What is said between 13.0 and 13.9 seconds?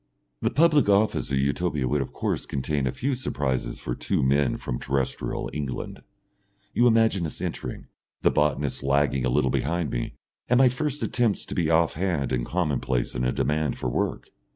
in a demand for